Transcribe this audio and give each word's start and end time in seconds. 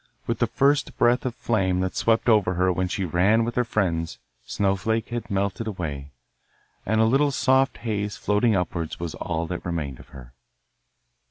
With 0.25 0.39
the 0.39 0.47
first 0.47 0.97
breath 0.97 1.27
of 1.27 1.35
flame 1.35 1.79
that 1.81 1.95
swept 1.95 2.27
over 2.27 2.55
her 2.55 2.73
when 2.73 2.87
she 2.87 3.05
ran 3.05 3.45
with 3.45 3.53
her 3.53 3.63
friends 3.63 4.17
Snowflake 4.43 5.09
had 5.09 5.29
melted 5.29 5.67
away, 5.67 6.09
and 6.87 6.99
a 6.99 7.05
little 7.05 7.29
soft 7.29 7.77
haze 7.77 8.17
floating 8.17 8.55
upwards 8.55 8.99
was 8.99 9.13
all 9.13 9.45
that 9.45 9.63
remained 9.63 9.99
of 9.99 10.07
her. 10.07 10.33